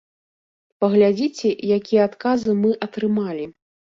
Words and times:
Паглядзіце, 0.83 1.51
якія 1.77 2.01
адказы 2.11 2.57
мы 2.65 2.71
атрымалі. 2.89 3.45